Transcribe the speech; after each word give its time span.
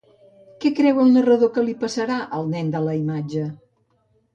Què 0.65 0.71
creu 0.79 1.01
el 1.03 1.13
narrador 1.19 1.53
que 1.59 1.67
li 1.69 1.77
passarà 1.85 2.19
al 2.41 2.53
nen 2.59 2.77
de 2.77 2.87
la 2.91 3.01
imatge? 3.05 3.49